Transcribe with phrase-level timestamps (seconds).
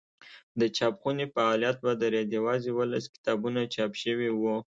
[0.59, 4.55] د چاپخونې فعالیت ودرېد یوازې اوولس کتابونه چاپ شوي وو.